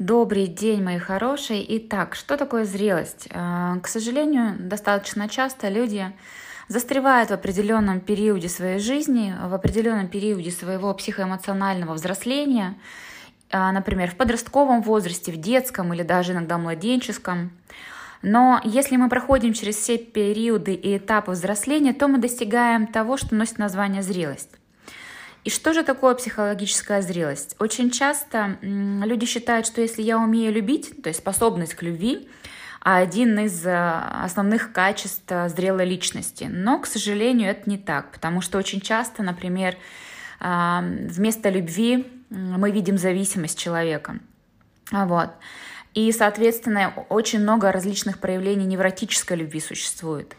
Добрый 0.00 0.46
день, 0.46 0.82
мои 0.82 0.96
хорошие. 0.96 1.62
Итак, 1.76 2.14
что 2.14 2.38
такое 2.38 2.64
зрелость? 2.64 3.28
Э, 3.28 3.74
к 3.82 3.86
сожалению, 3.86 4.56
достаточно 4.58 5.28
часто 5.28 5.68
люди 5.68 6.10
застревают 6.68 7.28
в 7.28 7.34
определенном 7.34 8.00
периоде 8.00 8.48
своей 8.48 8.78
жизни, 8.78 9.34
в 9.38 9.52
определенном 9.52 10.08
периоде 10.08 10.52
своего 10.52 10.94
психоэмоционального 10.94 11.92
взросления, 11.92 12.76
э, 13.50 13.70
например, 13.72 14.10
в 14.10 14.16
подростковом 14.16 14.80
возрасте, 14.80 15.32
в 15.32 15.36
детском 15.36 15.92
или 15.92 16.02
даже 16.02 16.32
иногда 16.32 16.56
младенческом. 16.56 17.50
Но 18.22 18.58
если 18.64 18.96
мы 18.96 19.10
проходим 19.10 19.52
через 19.52 19.76
все 19.76 19.98
периоды 19.98 20.72
и 20.72 20.96
этапы 20.96 21.32
взросления, 21.32 21.92
то 21.92 22.08
мы 22.08 22.16
достигаем 22.16 22.86
того, 22.86 23.18
что 23.18 23.34
носит 23.34 23.58
название 23.58 24.02
зрелость. 24.02 24.59
И 25.50 25.52
что 25.52 25.72
же 25.72 25.82
такое 25.82 26.14
психологическая 26.14 27.02
зрелость? 27.02 27.56
Очень 27.58 27.90
часто 27.90 28.56
люди 28.62 29.26
считают, 29.26 29.66
что 29.66 29.80
если 29.80 30.00
я 30.00 30.16
умею 30.16 30.52
любить, 30.52 31.02
то 31.02 31.08
есть 31.08 31.18
способность 31.18 31.74
к 31.74 31.82
любви, 31.82 32.28
один 32.78 33.36
из 33.40 33.66
э, 33.66 34.00
основных 34.22 34.72
качеств 34.72 35.24
э, 35.26 35.48
зрелой 35.48 35.86
личности. 35.86 36.44
Но, 36.48 36.78
к 36.78 36.86
сожалению, 36.86 37.50
это 37.50 37.68
не 37.68 37.78
так, 37.78 38.12
потому 38.12 38.42
что 38.42 38.58
очень 38.58 38.80
часто, 38.80 39.24
например, 39.24 39.76
вместо 40.38 41.48
любви 41.48 42.06
мы 42.30 42.70
видим 42.70 42.96
зависимость 42.96 43.58
человека. 43.58 44.20
Вот. 44.92 45.30
И, 45.94 46.12
соответственно, 46.12 46.94
очень 47.08 47.40
много 47.40 47.72
различных 47.72 48.20
проявлений 48.20 48.66
невротической 48.66 49.36
любви 49.36 49.58
существует. 49.58 50.36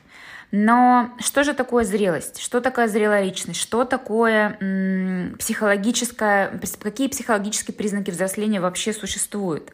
Но 0.51 1.11
что 1.19 1.45
же 1.45 1.53
такое 1.53 1.85
зрелость? 1.85 2.41
Что 2.41 2.59
такое 2.59 2.87
зрелая 2.87 3.23
личность? 3.23 3.59
Что 3.59 3.85
такое 3.85 4.57
м, 4.59 5.35
психологическое, 5.39 6.59
какие 6.81 7.07
психологические 7.07 7.73
признаки 7.73 8.11
взросления 8.11 8.59
вообще 8.59 8.91
существуют? 8.91 9.71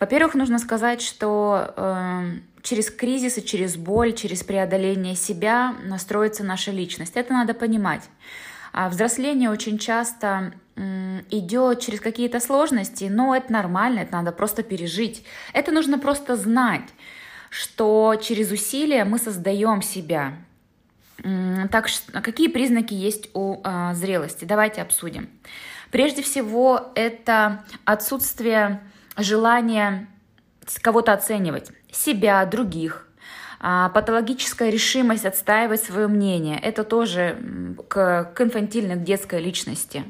Во-первых, 0.00 0.34
нужно 0.34 0.58
сказать, 0.58 1.00
что 1.00 1.72
э, 1.76 2.32
через 2.62 2.90
кризисы, 2.90 3.40
через 3.40 3.76
боль, 3.76 4.12
через 4.12 4.42
преодоление 4.42 5.14
себя 5.14 5.74
настроится 5.84 6.42
наша 6.42 6.72
личность. 6.72 7.12
Это 7.14 7.32
надо 7.32 7.54
понимать. 7.54 8.02
А 8.72 8.88
взросление 8.88 9.48
очень 9.50 9.78
часто 9.78 10.52
идет 11.30 11.80
через 11.80 12.00
какие-то 12.00 12.38
сложности, 12.40 13.04
но 13.04 13.34
это 13.34 13.50
нормально, 13.50 14.00
это 14.00 14.12
надо 14.12 14.32
просто 14.32 14.62
пережить. 14.62 15.24
Это 15.54 15.72
нужно 15.72 15.98
просто 15.98 16.36
знать 16.36 16.82
что 17.50 18.16
через 18.20 18.50
усилия 18.50 19.04
мы 19.04 19.18
создаем 19.18 19.82
себя. 19.82 20.34
Так 21.70 21.88
какие 22.22 22.48
признаки 22.48 22.94
есть 22.94 23.30
у 23.34 23.60
э, 23.64 23.94
зрелости? 23.94 24.44
Давайте 24.44 24.82
обсудим. 24.82 25.28
Прежде 25.90 26.22
всего, 26.22 26.92
это 26.94 27.64
отсутствие 27.84 28.82
желания 29.16 30.08
кого-то 30.82 31.12
оценивать, 31.12 31.70
себя, 31.90 32.44
других, 32.44 33.08
а, 33.60 33.88
патологическая 33.90 34.70
решимость 34.70 35.24
отстаивать 35.24 35.82
свое 35.82 36.08
мнение. 36.08 36.58
Это 36.58 36.84
тоже 36.84 37.38
к, 37.88 38.32
к 38.34 38.40
инфантильной, 38.40 38.96
к 38.96 39.02
детской 39.02 39.40
личности. 39.40 40.04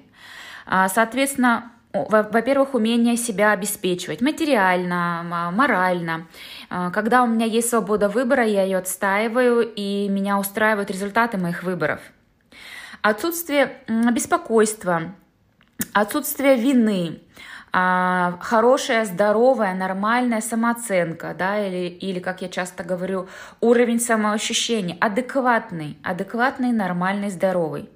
А, 0.67 0.89
соответственно, 0.89 1.73
во-первых, 2.05 2.75
умение 2.75 3.17
себя 3.17 3.53
обеспечивать 3.53 4.21
материально, 4.21 5.51
морально. 5.53 6.27
А, 6.69 6.91
когда 6.91 7.23
у 7.23 7.27
меня 7.27 7.47
есть 7.47 7.71
свобода 7.71 8.09
выбора, 8.09 8.45
я 8.45 8.63
ее 8.63 8.79
отстаиваю, 8.79 9.63
и 9.63 10.09
меня 10.09 10.39
устраивают 10.39 10.91
результаты 10.91 11.39
моих 11.39 11.63
выборов. 11.63 12.01
Отсутствие 13.03 13.79
беспокойства, 14.13 15.15
отсутствие 15.93 16.57
вины, 16.57 17.21
а, 17.73 18.39
хорошая, 18.41 19.05
здоровая, 19.05 19.75
нормальная 19.75 20.41
самооценка, 20.41 21.35
да, 21.39 21.65
или, 21.67 21.89
или, 21.89 22.21
как 22.21 22.43
я 22.43 22.49
часто 22.49 22.85
говорю, 22.85 23.29
уровень 23.61 24.01
самоощущения, 24.01 24.97
адекватный, 25.01 25.99
адекватный, 26.03 26.73
нормальный, 26.73 27.31
здоровый. 27.31 27.91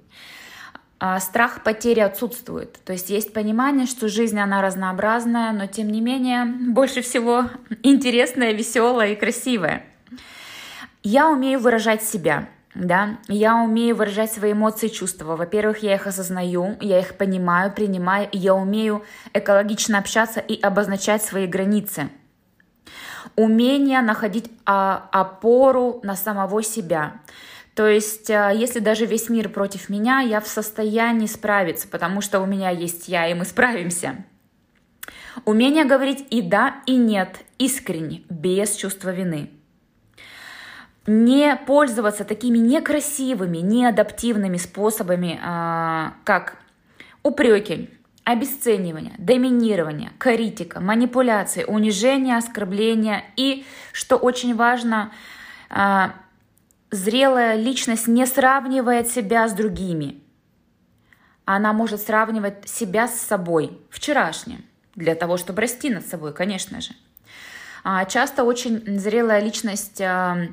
А, 1.03 1.19
страх 1.19 1.63
потери 1.63 1.99
отсутствует. 1.99 2.79
То 2.85 2.93
есть 2.93 3.09
есть 3.09 3.33
понимание, 3.33 3.87
что 3.87 4.07
жизнь, 4.07 4.39
она 4.39 4.61
разнообразная, 4.61 5.51
но 5.51 5.65
тем 5.65 5.91
не 5.91 5.99
менее 5.99 6.45
больше 6.73 7.01
всего 7.01 7.45
интересная, 7.81 8.51
веселая 8.51 9.13
и 9.13 9.15
красивая. 9.15 9.83
Я 11.01 11.31
умею 11.31 11.59
выражать 11.59 12.03
себя, 12.03 12.49
да, 12.75 13.17
я 13.27 13.55
умею 13.55 13.95
выражать 13.95 14.31
свои 14.31 14.51
эмоции 14.51 14.89
и 14.89 14.93
чувства. 14.93 15.35
Во-первых, 15.35 15.79
я 15.79 15.95
их 15.95 16.05
осознаю, 16.05 16.77
я 16.81 16.99
их 16.99 17.17
понимаю, 17.17 17.73
принимаю, 17.73 18.29
я 18.31 18.53
умею 18.53 19.03
экологично 19.33 19.97
общаться 19.97 20.39
и 20.39 20.61
обозначать 20.61 21.23
свои 21.23 21.47
границы. 21.47 22.09
Умение 23.35 24.01
находить 24.01 24.51
а, 24.67 25.09
опору 25.11 25.99
на 26.03 26.15
самого 26.15 26.61
себя. 26.61 27.13
То 27.75 27.87
есть, 27.87 28.29
а, 28.29 28.51
если 28.51 28.79
даже 28.79 29.05
весь 29.05 29.29
мир 29.29 29.49
против 29.49 29.89
меня, 29.89 30.19
я 30.19 30.41
в 30.41 30.47
состоянии 30.47 31.27
справиться, 31.27 31.87
потому 31.87 32.21
что 32.21 32.39
у 32.41 32.45
меня 32.45 32.69
есть 32.69 33.07
я, 33.07 33.27
и 33.27 33.33
мы 33.33 33.45
справимся. 33.45 34.25
Умение 35.45 35.85
говорить 35.85 36.25
и 36.29 36.41
да, 36.41 36.81
и 36.85 36.97
нет, 36.97 37.39
искренне, 37.57 38.23
без 38.29 38.75
чувства 38.75 39.11
вины. 39.11 39.49
Не 41.07 41.55
пользоваться 41.55 42.25
такими 42.25 42.57
некрасивыми, 42.57 43.57
неадаптивными 43.59 44.57
способами, 44.57 45.39
а, 45.41 46.13
как 46.25 46.57
упреки, 47.23 47.89
обесценивание, 48.23 49.13
доминирование, 49.17 50.11
критика, 50.19 50.79
манипуляции, 50.79 51.63
унижение, 51.63 52.37
оскорбление 52.37 53.23
и, 53.35 53.65
что 53.93 54.17
очень 54.17 54.55
важно, 54.55 55.11
а, 55.69 56.13
зрелая 56.91 57.55
личность 57.55 58.07
не 58.07 58.25
сравнивает 58.25 59.09
себя 59.09 59.47
с 59.47 59.53
другими. 59.53 60.21
Она 61.45 61.73
может 61.73 62.01
сравнивать 62.01 62.67
себя 62.69 63.07
с 63.07 63.19
собой, 63.19 63.79
вчерашним, 63.89 64.63
для 64.95 65.15
того, 65.15 65.37
чтобы 65.37 65.61
расти 65.61 65.89
над 65.89 66.05
собой, 66.05 66.33
конечно 66.33 66.81
же. 66.81 66.91
А 67.83 68.05
часто 68.05 68.43
очень 68.43 68.99
зрелая 68.99 69.41
личность 69.41 69.99
а, 70.01 70.47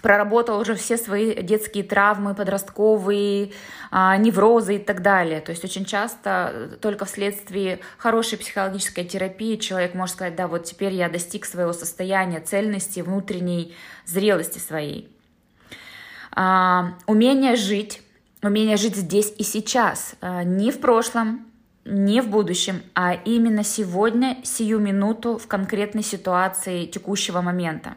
проработала 0.00 0.60
уже 0.60 0.74
все 0.74 0.96
свои 0.96 1.42
детские 1.42 1.84
травмы, 1.84 2.34
подростковые, 2.34 3.52
а, 3.90 4.16
неврозы 4.16 4.76
и 4.76 4.78
так 4.78 5.02
далее. 5.02 5.40
То 5.40 5.50
есть 5.50 5.64
очень 5.64 5.84
часто 5.84 6.78
только 6.80 7.04
вследствие 7.04 7.80
хорошей 7.98 8.38
психологической 8.38 9.04
терапии 9.04 9.56
человек 9.56 9.94
может 9.94 10.14
сказать, 10.14 10.34
да, 10.34 10.48
вот 10.48 10.64
теперь 10.64 10.94
я 10.94 11.10
достиг 11.10 11.44
своего 11.44 11.74
состояния 11.74 12.40
цельности, 12.40 13.00
внутренней 13.00 13.76
зрелости 14.06 14.58
своей. 14.58 15.15
А, 16.38 16.92
умение 17.06 17.56
жить, 17.56 18.02
умение 18.42 18.76
жить 18.76 18.94
здесь 18.94 19.32
и 19.38 19.42
сейчас, 19.42 20.14
а, 20.20 20.44
не 20.44 20.70
в 20.70 20.80
прошлом, 20.80 21.46
не 21.86 22.20
в 22.20 22.28
будущем, 22.28 22.82
а 22.94 23.14
именно 23.14 23.64
сегодня, 23.64 24.36
сию 24.44 24.78
минуту 24.78 25.38
в 25.38 25.46
конкретной 25.46 26.02
ситуации 26.02 26.84
текущего 26.84 27.40
момента. 27.40 27.94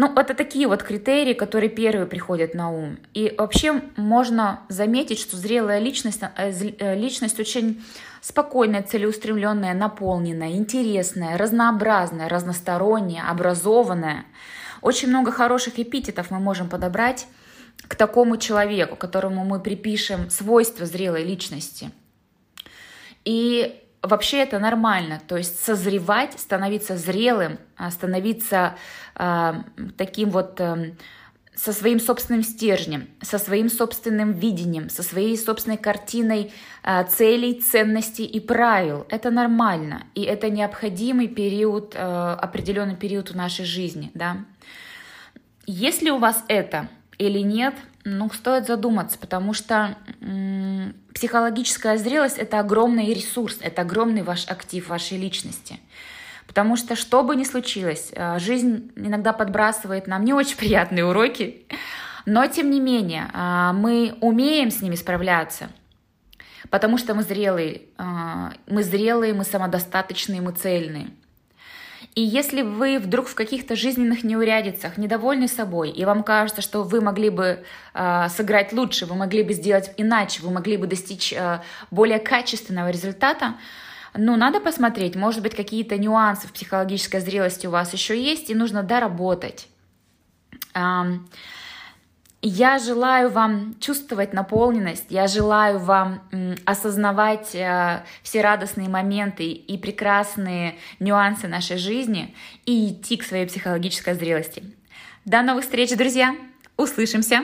Ну, 0.00 0.10
это 0.16 0.32
такие 0.32 0.66
вот 0.66 0.82
критерии, 0.82 1.34
которые 1.34 1.68
первые 1.68 2.06
приходят 2.06 2.54
на 2.54 2.70
ум. 2.70 2.96
И 3.12 3.34
вообще 3.36 3.82
можно 3.98 4.60
заметить, 4.70 5.18
что 5.18 5.36
зрелая 5.36 5.78
личность, 5.78 6.22
э, 6.22 6.52
э, 6.78 6.96
личность 6.96 7.38
очень 7.38 7.84
спокойная, 8.22 8.82
целеустремленная, 8.82 9.74
наполненная, 9.74 10.52
интересная, 10.52 11.36
разнообразная, 11.36 12.30
разносторонняя, 12.30 13.28
образованная. 13.28 14.24
Очень 14.80 15.08
много 15.10 15.32
хороших 15.32 15.78
эпитетов 15.78 16.30
мы 16.30 16.40
можем 16.40 16.70
подобрать 16.70 17.26
к 17.86 17.94
такому 17.94 18.38
человеку, 18.38 18.96
которому 18.96 19.44
мы 19.44 19.60
припишем 19.60 20.30
свойства 20.30 20.86
зрелой 20.86 21.24
личности. 21.24 21.90
И 23.26 23.78
вообще 24.02 24.38
это 24.38 24.58
нормально, 24.58 25.20
то 25.26 25.36
есть 25.36 25.62
созревать, 25.62 26.38
становиться 26.38 26.96
зрелым, 26.96 27.58
а 27.76 27.90
становиться 27.90 28.76
э, 29.16 29.52
таким 29.96 30.30
вот 30.30 30.60
э, 30.60 30.94
со 31.54 31.72
своим 31.72 32.00
собственным 32.00 32.42
стержнем, 32.42 33.08
со 33.20 33.38
своим 33.38 33.68
собственным 33.68 34.32
видением, 34.32 34.88
со 34.88 35.02
своей 35.02 35.36
собственной 35.36 35.76
картиной 35.76 36.52
э, 36.82 37.04
целей, 37.04 37.60
ценностей 37.60 38.24
и 38.24 38.40
правил. 38.40 39.06
Это 39.10 39.30
нормально, 39.30 40.04
и 40.14 40.22
это 40.22 40.48
необходимый 40.48 41.28
период, 41.28 41.94
э, 41.94 41.98
определенный 41.98 42.96
период 42.96 43.30
в 43.30 43.36
нашей 43.36 43.66
жизни, 43.66 44.10
да. 44.14 44.38
Если 45.66 46.10
у 46.10 46.18
вас 46.18 46.42
это 46.48 46.88
или 47.18 47.40
нет, 47.40 47.74
ну, 48.04 48.30
стоит 48.30 48.66
задуматься, 48.66 49.18
потому 49.18 49.52
что 49.54 49.96
м- 50.20 50.94
психологическая 51.14 51.98
зрелость— 51.98 52.38
это 52.38 52.58
огромный 52.60 53.12
ресурс, 53.12 53.58
это 53.60 53.82
огромный 53.82 54.22
ваш 54.22 54.46
актив 54.48 54.88
вашей 54.88 55.18
личности. 55.18 55.80
Потому 56.46 56.76
что 56.76 56.96
что 56.96 57.22
бы 57.22 57.36
ни 57.36 57.44
случилось, 57.44 58.10
э, 58.12 58.38
жизнь 58.38 58.90
иногда 58.96 59.32
подбрасывает 59.32 60.06
нам 60.06 60.24
не 60.24 60.32
очень 60.32 60.56
приятные 60.56 61.04
уроки, 61.04 61.66
но 62.26 62.46
тем 62.46 62.70
не 62.70 62.80
менее 62.80 63.30
э, 63.32 63.72
мы 63.74 64.16
умеем 64.20 64.70
с 64.70 64.80
ними 64.82 64.96
справляться. 64.96 65.68
потому 66.70 66.98
что 66.98 67.14
мы 67.14 67.22
зрелые, 67.22 67.82
а, 67.98 68.52
мы 68.68 68.82
зрелые, 68.84 69.34
мы 69.34 69.44
самодостаточные, 69.44 70.40
мы 70.40 70.52
цельные. 70.52 71.08
И 72.14 72.22
если 72.22 72.62
вы 72.62 72.98
вдруг 72.98 73.28
в 73.28 73.34
каких-то 73.34 73.76
жизненных 73.76 74.24
неурядицах 74.24 74.98
недовольны 74.98 75.46
собой, 75.46 75.90
и 75.90 76.04
вам 76.04 76.24
кажется, 76.24 76.60
что 76.60 76.82
вы 76.82 77.00
могли 77.00 77.30
бы 77.30 77.64
э, 77.94 78.28
сыграть 78.28 78.72
лучше, 78.72 79.06
вы 79.06 79.14
могли 79.14 79.44
бы 79.44 79.52
сделать 79.52 79.92
иначе, 79.96 80.42
вы 80.42 80.50
могли 80.50 80.76
бы 80.76 80.88
достичь 80.88 81.32
э, 81.32 81.60
более 81.90 82.18
качественного 82.18 82.90
результата, 82.90 83.54
ну, 84.14 84.36
надо 84.36 84.60
посмотреть, 84.60 85.14
может 85.14 85.40
быть, 85.40 85.54
какие-то 85.54 85.96
нюансы 85.96 86.48
в 86.48 86.52
психологической 86.52 87.20
зрелости 87.20 87.68
у 87.68 87.70
вас 87.70 87.92
еще 87.92 88.20
есть, 88.20 88.50
и 88.50 88.56
нужно 88.56 88.82
доработать. 88.82 89.68
Я 92.42 92.78
желаю 92.78 93.28
вам 93.28 93.76
чувствовать 93.80 94.32
наполненность, 94.32 95.06
я 95.10 95.26
желаю 95.26 95.78
вам 95.78 96.22
осознавать 96.64 97.54
э, 97.54 98.02
все 98.22 98.40
радостные 98.40 98.88
моменты 98.88 99.44
и 99.44 99.76
прекрасные 99.76 100.76
нюансы 101.00 101.48
нашей 101.48 101.76
жизни 101.76 102.34
и 102.64 102.92
идти 102.92 103.18
к 103.18 103.24
своей 103.24 103.46
психологической 103.46 104.14
зрелости. 104.14 104.64
До 105.26 105.42
новых 105.42 105.64
встреч, 105.64 105.94
друзья! 105.94 106.34
Услышимся! 106.78 107.42